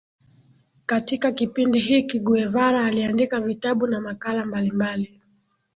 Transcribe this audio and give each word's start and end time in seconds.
Katika 0.85 1.31
kipindi 1.31 1.79
hiki 1.79 2.19
Guevara 2.19 2.85
aliandika 2.85 3.41
vitabu 3.41 3.87
na 3.87 4.01
makala 4.01 4.45
mbalimbali 4.45 5.21